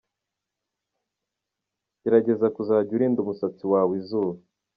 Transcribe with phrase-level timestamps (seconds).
[2.01, 4.39] Gerageza kuzajya urinda umusatsi wawe izuba.